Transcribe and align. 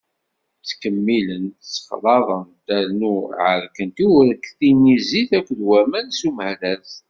Ttkemmilent, 0.61 1.55
sexlaḍent, 1.73 2.67
rnu 2.87 3.15
εerkent 3.49 3.97
i 4.05 4.07
urekti-nni 4.17 4.95
zzit 5.01 5.31
akked 5.37 5.59
waman 5.69 6.07
s 6.11 6.19
umehraz. 6.29 6.89